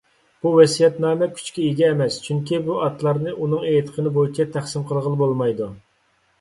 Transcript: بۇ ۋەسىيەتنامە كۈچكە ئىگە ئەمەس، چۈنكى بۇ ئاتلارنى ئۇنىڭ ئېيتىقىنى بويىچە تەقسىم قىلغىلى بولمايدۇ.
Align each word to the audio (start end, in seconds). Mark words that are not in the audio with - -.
بۇ 0.43 0.51
ۋەسىيەتنامە 0.59 1.27
كۈچكە 1.35 1.65
ئىگە 1.65 1.91
ئەمەس، 1.91 2.17
چۈنكى 2.29 2.61
بۇ 2.71 2.79
ئاتلارنى 2.87 3.35
ئۇنىڭ 3.37 3.69
ئېيتىقىنى 3.71 4.17
بويىچە 4.19 4.49
تەقسىم 4.59 4.91
قىلغىلى 4.91 5.25
بولمايدۇ. 5.25 5.73